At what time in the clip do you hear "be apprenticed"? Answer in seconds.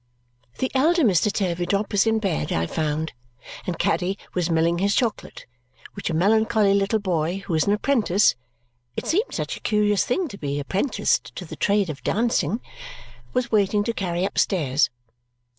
10.39-11.35